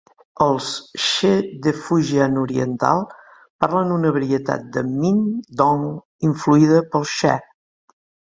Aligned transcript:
Els 0.43 0.67
she 1.07 1.33
de 1.65 1.73
Fujian 1.81 2.39
Oriental 2.43 3.03
parlen 3.65 3.93
una 3.97 4.13
varietat 4.17 4.65
de 4.77 4.83
min 5.03 5.21
dong 5.63 5.85
influïda 6.31 6.83
pel 6.97 7.07
she. 7.15 7.37